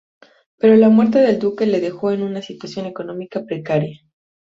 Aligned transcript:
Pero 0.57 0.75
la 0.77 0.89
muerte 0.89 1.19
del 1.19 1.37
duque 1.37 1.67
le 1.67 1.79
dejó 1.79 2.09
en 2.11 2.23
una 2.23 2.41
situación 2.41 2.87
económica 2.87 3.45
precaria. 3.45 4.01